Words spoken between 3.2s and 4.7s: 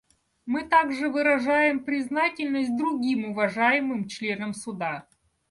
уважаемым членам